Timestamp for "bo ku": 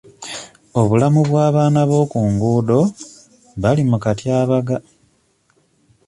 1.89-2.19